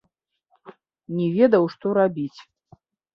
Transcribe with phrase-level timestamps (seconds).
[1.17, 2.39] Не ведаў, што рабіць.